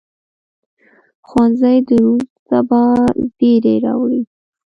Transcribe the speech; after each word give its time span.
ښوونځی 1.27 1.77
د 1.87 1.89
روڼ 2.03 2.15
سبا 2.49 2.83
زېری 3.37 3.75
راوړي 3.85 4.21